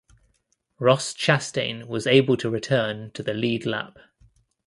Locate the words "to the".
3.11-3.35